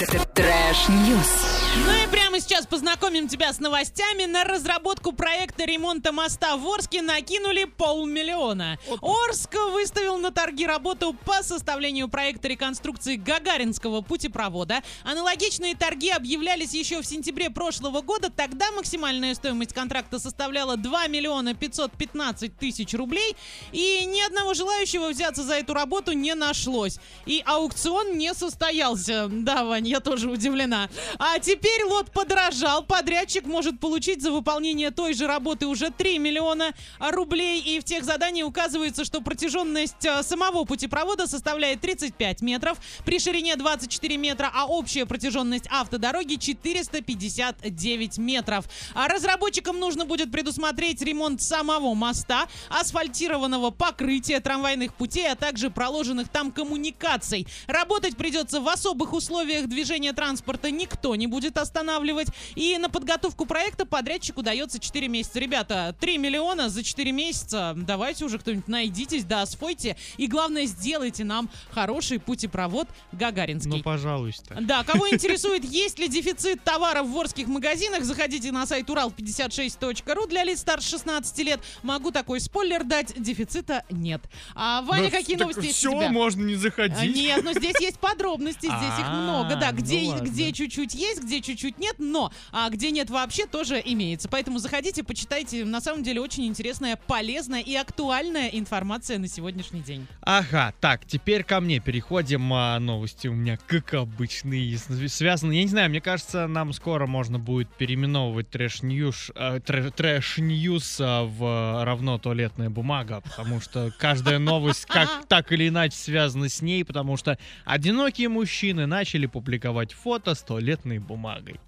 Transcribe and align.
Trash 0.00 0.80
news. 0.80 1.59
Ну 1.76 1.92
и 1.92 2.06
прямо 2.10 2.40
сейчас 2.40 2.66
познакомим 2.66 3.28
тебя 3.28 3.52
с 3.52 3.60
новостями. 3.60 4.24
На 4.24 4.42
разработку 4.42 5.12
проекта 5.12 5.64
ремонта 5.64 6.10
моста 6.10 6.56
в 6.56 6.66
Орске 6.66 7.00
накинули 7.00 7.64
полмиллиона. 7.64 8.76
Орск 9.00 9.54
выставил 9.72 10.18
на 10.18 10.32
торги 10.32 10.66
работу 10.66 11.14
по 11.24 11.44
составлению 11.44 12.08
проекта 12.08 12.48
реконструкции 12.48 13.14
Гагаринского 13.14 14.00
путепровода. 14.00 14.82
Аналогичные 15.04 15.76
торги 15.76 16.10
объявлялись 16.10 16.74
еще 16.74 17.02
в 17.02 17.06
сентябре 17.06 17.50
прошлого 17.50 18.00
года. 18.00 18.30
Тогда 18.30 18.72
максимальная 18.72 19.34
стоимость 19.36 19.72
контракта 19.72 20.18
составляла 20.18 20.76
2 20.76 21.06
миллиона 21.06 21.54
515 21.54 22.56
тысяч 22.58 22.94
рублей. 22.94 23.36
И 23.70 24.04
ни 24.06 24.20
одного 24.26 24.54
желающего 24.54 25.10
взяться 25.10 25.44
за 25.44 25.54
эту 25.54 25.72
работу 25.72 26.12
не 26.12 26.34
нашлось. 26.34 26.98
И 27.26 27.42
аукцион 27.46 28.18
не 28.18 28.34
состоялся. 28.34 29.28
Да, 29.30 29.64
Вань, 29.64 29.86
я 29.86 30.00
тоже 30.00 30.28
удивлена. 30.28 30.88
А 31.18 31.38
теперь 31.38 31.59
лот 32.00 32.10
подорожал. 32.12 32.82
Подрядчик 32.84 33.44
может 33.44 33.80
получить 33.80 34.22
за 34.22 34.30
выполнение 34.30 34.90
той 34.90 35.12
же 35.14 35.26
работы 35.26 35.66
уже 35.66 35.90
3 35.90 36.18
миллиона 36.18 36.72
рублей. 36.98 37.60
И 37.60 37.80
в 37.80 37.84
тех 37.84 38.04
заданиях 38.04 38.48
указывается, 38.48 39.04
что 39.04 39.20
протяженность 39.20 40.04
э, 40.04 40.22
самого 40.22 40.64
путепровода 40.64 41.26
составляет 41.26 41.80
35 41.80 42.42
метров 42.42 42.78
при 43.04 43.18
ширине 43.18 43.56
24 43.56 44.16
метра, 44.16 44.50
а 44.54 44.66
общая 44.66 45.04
протяженность 45.06 45.66
автодороги 45.70 46.36
459 46.36 48.18
метров. 48.18 48.64
А 48.94 49.08
разработчикам 49.08 49.78
нужно 49.78 50.04
будет 50.04 50.32
предусмотреть 50.32 51.02
ремонт 51.02 51.42
самого 51.42 51.94
моста, 51.94 52.48
асфальтированного 52.70 53.70
покрытия 53.70 54.40
трамвайных 54.40 54.94
путей, 54.94 55.30
а 55.30 55.36
также 55.36 55.70
проложенных 55.70 56.28
там 56.28 56.52
коммуникаций. 56.52 57.46
Работать 57.66 58.16
придется 58.16 58.60
в 58.60 58.68
особых 58.68 59.12
условиях 59.12 59.66
движения 59.66 60.12
транспорта 60.12 60.70
никто 60.70 61.16
не 61.16 61.26
будет 61.26 61.49
останавливать. 61.58 62.28
И 62.54 62.76
на 62.78 62.88
подготовку 62.90 63.46
проекта 63.46 63.86
подрядчику 63.86 64.42
дается 64.42 64.78
4 64.78 65.08
месяца. 65.08 65.38
Ребята, 65.38 65.94
3 66.00 66.18
миллиона 66.18 66.68
за 66.68 66.82
4 66.82 67.12
месяца. 67.12 67.74
Давайте 67.76 68.24
уже 68.24 68.38
кто-нибудь 68.38 68.68
найдитесь, 68.68 69.24
да, 69.24 69.42
освойте. 69.42 69.96
И 70.16 70.26
главное, 70.26 70.66
сделайте 70.66 71.24
нам 71.24 71.50
хороший 71.70 72.18
путепровод 72.18 72.88
Гагаринский. 73.12 73.70
Ну, 73.70 73.82
пожалуйста. 73.82 74.58
Да, 74.60 74.84
кого 74.84 75.08
интересует, 75.12 75.64
есть 75.64 75.98
ли 75.98 76.08
дефицит 76.08 76.62
товаров 76.64 77.06
в 77.06 77.10
ворских 77.10 77.46
магазинах, 77.46 78.04
заходите 78.04 78.52
на 78.52 78.66
сайт 78.66 78.88
урал56.ру 78.88 80.26
для 80.26 80.44
лиц 80.44 80.60
старше 80.60 80.90
16 80.90 81.38
лет. 81.38 81.60
Могу 81.82 82.10
такой 82.10 82.40
спойлер 82.40 82.84
дать, 82.84 83.14
дефицита 83.20 83.84
нет. 83.90 84.22
А, 84.54 84.82
Ваня, 84.82 85.04
Ну, 85.04 85.10
какие 85.10 85.36
новости 85.36 85.66
есть 85.66 85.76
все, 85.78 85.90
у 85.90 85.98
тебя? 85.98 86.10
можно 86.10 86.42
не 86.42 86.54
А, 86.54 86.58
заходить. 86.58 87.14
Нет, 87.14 87.44
но 87.44 87.52
здесь 87.52 87.78
есть 87.80 87.98
подробности, 87.98 88.66
здесь 88.66 88.98
их 88.98 89.08
много, 89.10 89.56
да, 89.56 89.68
А, 89.68 89.72
ну 89.72 89.78
где 90.24 90.52
чуть-чуть 90.52 90.94
есть, 90.94 91.22
где 91.22 91.39
чуть-чуть 91.40 91.78
нет, 91.78 91.96
но 91.98 92.32
а 92.52 92.68
где 92.70 92.90
нет 92.90 93.10
вообще 93.10 93.46
тоже 93.46 93.80
имеется. 93.84 94.28
Поэтому 94.28 94.58
заходите, 94.58 95.02
почитайте, 95.02 95.64
на 95.64 95.80
самом 95.80 96.02
деле 96.02 96.20
очень 96.20 96.46
интересная, 96.46 96.96
полезная 96.96 97.60
и 97.60 97.74
актуальная 97.74 98.48
информация 98.48 99.18
на 99.18 99.28
сегодняшний 99.28 99.80
день. 99.80 100.06
Ага, 100.22 100.72
так, 100.80 101.04
теперь 101.06 101.42
ко 101.44 101.60
мне 101.60 101.80
переходим. 101.80 102.52
А, 102.52 102.78
новости 102.78 103.28
у 103.28 103.34
меня, 103.34 103.58
как 103.66 103.94
обычные, 103.94 104.76
с- 104.76 105.12
связаны. 105.12 105.52
Я 105.52 105.62
не 105.62 105.68
знаю, 105.68 105.90
мне 105.90 106.00
кажется, 106.00 106.46
нам 106.46 106.72
скоро 106.72 107.06
можно 107.06 107.38
будет 107.38 107.68
переименовывать 107.76 108.48
trash 108.50 108.94
news 108.94 109.30
э, 109.34 109.58
tra- 109.58 109.90
trash 109.92 110.51
news 110.51 110.98
а, 111.00 111.24
в 111.24 111.84
равно 111.84 112.18
туалетная 112.18 112.70
бумага, 112.70 113.20
потому 113.20 113.60
что 113.60 113.92
каждая 113.98 114.38
новость 114.38 114.84
как 114.86 115.26
так 115.28 115.52
или 115.52 115.68
иначе 115.68 115.96
связана 115.96 116.48
с 116.48 116.62
ней, 116.62 116.84
потому 116.84 117.16
что 117.16 117.38
одинокие 117.64 118.28
мужчины 118.28 118.86
начали 118.86 119.26
публиковать 119.26 119.92
фото 119.92 120.34
с 120.34 120.42
туалетной 120.42 120.98
бумагой. 120.98 121.29
бумагой. 121.30 121.60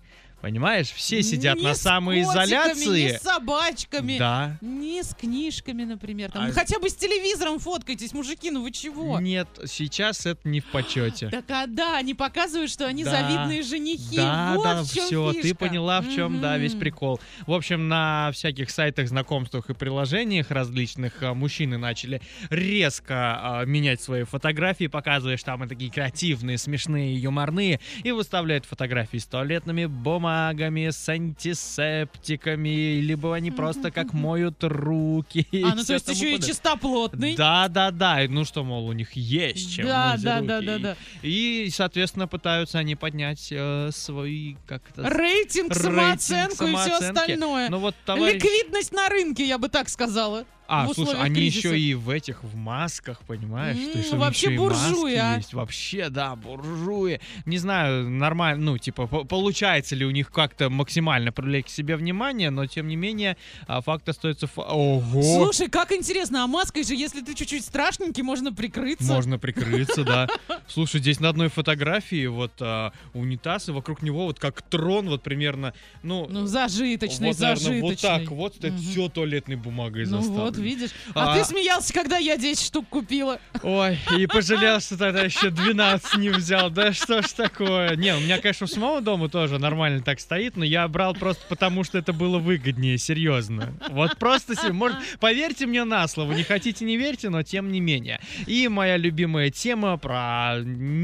Понимаешь, 0.42 0.90
все 0.90 1.22
сидят 1.22 1.56
Не 1.56 1.62
на 1.62 1.74
с 1.74 1.78
котиками, 1.78 1.94
самоизоляции. 2.24 3.02
Не 3.12 3.18
с 3.18 3.22
собачками. 3.22 4.18
Да. 4.18 4.58
Не 4.60 5.02
с 5.04 5.14
книжками, 5.14 5.84
например. 5.84 6.32
Там. 6.32 6.42
А- 6.42 6.46
Ну, 6.48 6.52
хотя 6.52 6.80
бы 6.80 6.88
с 6.90 6.94
телевизором 6.96 7.60
фоткайтесь, 7.60 8.12
мужики, 8.12 8.50
ну 8.50 8.62
вы 8.62 8.72
чего? 8.72 9.20
Нет, 9.20 9.46
сейчас 9.66 10.26
это 10.26 10.40
не 10.48 10.58
в 10.60 10.64
почете. 10.66 11.28
Так 11.30 11.44
а 11.48 11.66
да, 11.68 11.96
они 11.96 12.14
показывают, 12.14 12.72
что 12.72 12.86
они 12.86 13.04
Да. 13.04 13.12
завидные 13.12 13.62
женихи. 13.62 14.16
Да, 14.16 14.54
вот 14.56 14.64
да, 14.64 14.82
все, 14.82 15.32
ты 15.32 15.42
фишка. 15.42 15.56
поняла, 15.58 16.00
в 16.00 16.12
чем, 16.12 16.40
да, 16.40 16.58
весь 16.58 16.74
прикол. 16.74 17.20
В 17.46 17.52
общем, 17.52 17.86
на 17.88 18.30
всяких 18.32 18.70
сайтах, 18.70 19.06
знакомствах 19.08 19.70
и 19.70 19.74
приложениях 19.74 20.50
различных 20.50 21.22
а, 21.22 21.34
мужчины 21.34 21.78
начали 21.78 22.20
резко 22.50 23.14
а, 23.60 23.64
менять 23.64 24.02
свои 24.02 24.24
фотографии, 24.24 24.88
показывая, 24.88 25.36
что 25.36 25.46
там 25.46 25.64
и 25.64 25.68
такие 25.68 25.90
креативные, 25.90 26.58
смешные, 26.58 27.14
юморные, 27.14 27.78
и 28.02 28.10
выставляют 28.10 28.64
фотографии 28.64 29.18
с 29.18 29.26
туалетными 29.26 29.86
бумагами, 30.32 30.90
с 30.90 31.08
антисептиками, 31.08 33.00
либо 33.00 33.34
они 33.34 33.50
просто 33.50 33.90
как 33.90 34.12
моют 34.12 34.62
руки. 34.64 35.46
А, 35.64 35.74
ну 35.74 35.84
то 35.84 35.94
есть 35.94 36.08
еще 36.08 36.36
и 36.36 36.40
чистоплотный. 36.40 37.36
Да, 37.36 37.68
да, 37.68 37.90
да. 37.90 38.20
Ну 38.28 38.44
что, 38.44 38.64
мол, 38.64 38.88
у 38.88 38.92
них 38.92 39.12
есть 39.12 39.74
чем 39.74 39.86
Да, 39.86 40.16
да, 40.18 40.40
да, 40.40 40.60
да, 40.60 40.78
да. 40.78 40.96
И, 41.22 41.68
соответственно, 41.72 42.26
пытаются 42.26 42.78
они 42.78 42.96
поднять 42.96 43.48
э, 43.50 43.90
свои 43.92 44.56
как-то 44.66 45.08
Рейтинг, 45.08 45.74
самооценку 45.74 46.66
и 46.66 46.74
все 46.76 46.98
остальное. 46.98 47.68
Ну 47.68 47.78
вот. 47.78 47.94
Ликвидность 48.06 48.92
на 48.92 49.08
рынке, 49.08 49.44
я 49.46 49.58
бы 49.58 49.68
так 49.68 49.88
сказала. 49.88 50.44
А, 50.68 50.86
в 50.86 50.94
слушай, 50.94 51.18
они 51.20 51.34
кризиса. 51.34 51.68
еще 51.68 51.78
и 51.78 51.94
в 51.94 52.08
этих, 52.08 52.42
в 52.44 52.54
масках, 52.56 53.20
понимаешь? 53.26 53.76
То 53.76 53.92
М, 53.92 53.98
есть 53.98 54.12
вообще 54.14 54.46
еще 54.48 54.56
буржуи, 54.56 55.14
а. 55.16 55.36
есть. 55.36 55.52
Вообще, 55.52 56.08
да, 56.08 56.34
буржуи. 56.36 57.20
Не 57.44 57.58
знаю, 57.58 58.08
нормально, 58.08 58.64
ну, 58.64 58.78
типа, 58.78 59.06
по- 59.06 59.24
получается 59.24 59.94
ли 59.96 60.06
у 60.06 60.10
них 60.10 60.30
как-то 60.30 60.70
максимально 60.70 61.30
привлечь 61.32 61.66
к 61.66 61.68
себе 61.68 61.96
внимание, 61.96 62.50
но, 62.50 62.64
тем 62.66 62.88
не 62.88 62.96
менее, 62.96 63.36
а, 63.66 63.80
факт 63.82 64.08
остается... 64.08 64.46
фа- 64.46 64.62
Ого! 64.62 65.22
Слушай, 65.22 65.68
как 65.68 65.92
интересно, 65.92 66.44
а 66.44 66.46
маской 66.46 66.84
же, 66.84 66.94
если 66.94 67.20
ты 67.20 67.34
чуть-чуть 67.34 67.64
страшненький, 67.64 68.22
можно 68.22 68.52
прикрыться. 68.52 69.04
Можно 69.12 69.38
прикрыться, 69.38 70.04
да. 70.04 70.26
Слушай, 70.68 71.00
здесь 71.00 71.20
на 71.20 71.28
одной 71.28 71.48
фотографии 71.48 72.26
вот 72.26 72.52
а, 72.60 72.92
унитаз, 73.12 73.68
и 73.68 73.72
вокруг 73.72 74.00
него 74.02 74.24
вот 74.26 74.38
как 74.38 74.62
трон, 74.62 75.08
вот 75.10 75.22
примерно, 75.22 75.74
ну, 76.02 76.26
Ну, 76.30 76.46
зажиточный, 76.46 77.32
зажиточный. 77.34 77.80
вот 77.82 77.98
так 78.00 78.30
вот, 78.30 78.56
это 78.64 78.74
все 78.78 79.08
туалетной 79.08 79.56
бумагой 79.56 80.06
Ну 80.06 80.18
заставлено. 80.18 80.61
Видишь. 80.62 80.90
А, 81.14 81.32
А- 81.32 81.36
ты 81.36 81.44
смеялся, 81.44 81.92
когда 81.92 82.16
я 82.16 82.36
10 82.36 82.64
штук 82.64 82.88
купила. 82.88 83.38
Ой, 83.62 83.98
и 84.18 84.26
пожалел, 84.26 84.80
что 84.80 84.96
тогда 84.96 85.22
еще 85.22 85.50
12 85.50 86.16
не 86.18 86.30
взял. 86.30 86.70
Да 86.70 86.92
что 86.92 87.22
ж 87.22 87.26
такое? 87.32 87.96
Не, 87.96 88.14
у 88.16 88.20
меня, 88.20 88.38
конечно, 88.38 88.64
у 88.64 88.68
самого 88.68 89.00
дома 89.00 89.28
тоже 89.28 89.58
нормально 89.58 90.02
так 90.02 90.20
стоит, 90.20 90.56
но 90.56 90.64
я 90.64 90.86
брал 90.88 91.14
просто 91.14 91.42
потому, 91.48 91.84
что 91.84 91.98
это 91.98 92.12
было 92.12 92.38
выгоднее, 92.38 92.98
серьезно. 92.98 93.72
Вот 93.88 94.16
просто, 94.18 94.54
может, 94.72 94.96
поверьте 95.20 95.66
мне 95.66 95.84
на 95.84 96.06
слово, 96.08 96.32
не 96.32 96.44
хотите, 96.44 96.84
не 96.84 96.96
верьте, 96.96 97.28
но 97.28 97.42
тем 97.42 97.70
не 97.70 97.80
менее. 97.80 98.20
И 98.46 98.68
моя 98.68 98.96
любимая 98.96 99.50
тема 99.50 99.96
про 99.98 100.58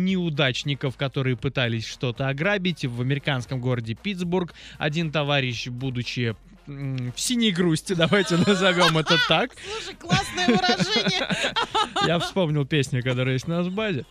неудачников, 0.08 0.96
которые 0.96 1.36
пытались 1.36 1.86
что-то 1.86 2.28
ограбить 2.28 2.84
в 2.84 3.00
американском 3.00 3.60
городе 3.60 3.94
Питтсбург. 3.94 4.54
Один 4.78 5.10
товарищ, 5.10 5.68
будучи 5.68 6.36
в 6.68 7.18
синей 7.18 7.50
грусти, 7.50 7.94
давайте 7.94 8.36
назовем 8.36 8.98
это 8.98 9.16
так, 9.28 9.52
Слушай, 9.72 9.96
классное 9.96 10.46
выражение. 10.46 11.28
я 12.06 12.18
вспомнил 12.18 12.66
песню, 12.66 13.02
которая 13.02 13.34
есть 13.34 13.48
на 13.48 13.62
базе. 13.64 14.04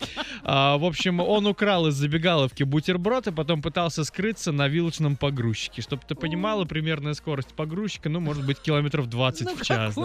А, 0.43 0.77
в 0.77 0.85
общем, 0.85 1.19
он 1.19 1.45
украл 1.45 1.87
из 1.87 1.93
забегаловки 1.93 2.63
бутерброд 2.63 3.27
и 3.27 3.31
потом 3.31 3.61
пытался 3.61 4.03
скрыться 4.03 4.51
на 4.51 4.67
вилочном 4.67 5.17
погрузчике. 5.17 5.81
Чтобы 5.83 6.01
ты 6.07 6.15
понимала, 6.15 6.65
примерная 6.65 7.13
скорость 7.13 7.53
погрузчика, 7.53 8.09
ну, 8.09 8.19
может 8.19 8.45
быть, 8.45 8.59
километров 8.59 9.07
20 9.07 9.45
Ну, 9.45 9.55
в 9.55 9.61
час. 9.63 9.95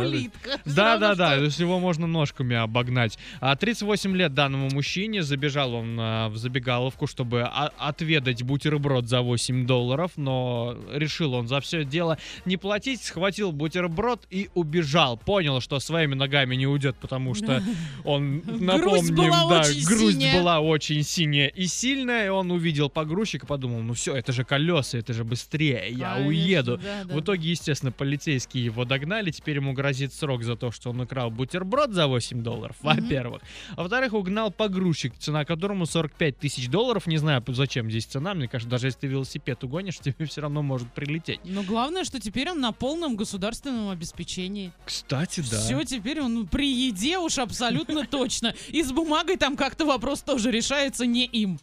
да? 0.64 0.98
Да, 0.98 1.14
да, 1.14 1.36
то 1.36 1.44
есть 1.44 1.58
его 1.58 1.78
можно 1.80 2.06
ножками 2.06 2.56
обогнать. 2.56 3.18
А 3.40 3.56
38 3.56 4.14
лет 4.14 4.34
данному 4.34 4.68
мужчине, 4.70 5.22
забежал 5.22 5.74
он 5.74 5.96
а, 5.98 6.28
в 6.28 6.36
забегаловку, 6.36 7.06
чтобы 7.06 7.42
а- 7.42 7.72
отведать 7.78 8.42
бутерброд 8.42 9.08
за 9.08 9.22
8 9.22 9.66
долларов, 9.66 10.12
но 10.16 10.76
решил 10.92 11.32
он 11.34 11.48
за 11.48 11.60
все 11.60 11.84
дело 11.84 12.18
не 12.44 12.56
платить, 12.56 13.02
схватил 13.02 13.52
бутерброд 13.52 14.26
и 14.30 14.48
убежал. 14.54 15.16
Понял, 15.16 15.60
что 15.60 15.78
своими 15.80 16.14
ногами 16.14 16.54
не 16.56 16.66
уйдет, 16.66 16.96
потому 17.00 17.34
что 17.34 17.62
он, 18.04 18.40
Грусть 18.40 18.60
напомним, 18.62 19.14
была 19.14 19.48
да, 19.48 19.60
очень 19.60 19.84
грусть 19.84 20.16
синяя. 20.18 20.38
была 20.40 20.60
очень 20.60 21.02
синяя 21.02 21.48
и 21.48 21.66
сильная, 21.66 22.26
и 22.26 22.28
он 22.28 22.50
увидел 22.50 22.88
погрузчик 22.90 23.44
и 23.44 23.46
подумал, 23.46 23.80
ну 23.80 23.94
все, 23.94 24.14
это 24.14 24.32
же 24.32 24.44
колеса, 24.44 24.98
это 24.98 25.12
же 25.12 25.24
быстрее, 25.24 25.88
я 25.90 26.14
Конечно, 26.14 26.28
уеду. 26.28 26.76
да, 26.78 27.04
да. 27.04 27.14
В 27.14 27.20
итоге, 27.20 27.50
естественно, 27.50 27.92
полицейские 27.92 28.64
его 28.64 28.84
догнали. 28.84 29.30
Теперь 29.30 29.56
ему 29.56 29.72
грозит 29.72 30.12
срок 30.12 30.42
за 30.42 30.56
то, 30.56 30.70
что 30.72 30.90
он 30.90 31.00
украл 31.00 31.30
бутерброд 31.30 31.92
за 31.92 32.06
8 32.06 32.42
долларов, 32.42 32.76
Мгм. 32.82 32.94
во-первых. 33.02 33.42
А 33.76 33.82
во-вторых, 33.82 34.12
угнал 34.14 34.50
погрузчик, 34.50 35.12
цена 35.18 35.44
которому 35.44 35.86
45 35.86 36.38
тысяч 36.38 36.68
долларов. 36.68 37.06
Не 37.06 37.18
знаю, 37.18 37.42
зачем 37.48 37.90
здесь 37.90 38.06
цена. 38.06 38.34
Мне 38.34 38.48
кажется, 38.48 38.70
даже 38.70 38.86
если 38.86 39.00
ты 39.00 39.06
велосипед 39.06 39.62
угонишь, 39.62 39.98
тебе 40.00 40.26
все 40.26 40.40
равно 40.40 40.62
может 40.62 40.88
прилететь. 40.92 41.40
Но 41.44 41.62
главное, 41.62 42.04
что 42.04 42.18
теперь 42.20 42.31
теперь 42.32 42.50
он 42.50 42.60
на 42.60 42.72
полном 42.72 43.14
государственном 43.14 43.90
обеспечении. 43.90 44.72
Кстати, 44.86 45.44
да. 45.50 45.60
Все, 45.60 45.84
теперь 45.84 46.22
он 46.22 46.46
при 46.46 46.66
еде 46.66 47.18
уж 47.18 47.36
абсолютно 47.36 48.06
точно. 48.10 48.54
И 48.68 48.82
с 48.82 48.90
бумагой 48.90 49.36
там 49.36 49.54
как-то 49.54 49.84
вопрос 49.84 50.22
тоже 50.22 50.50
решается 50.50 51.04
не 51.04 51.26
им. 51.26 51.60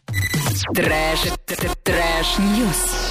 Trash, 0.72 1.22
trash, 1.44 1.72
trash, 1.82 2.38
news. 2.38 3.09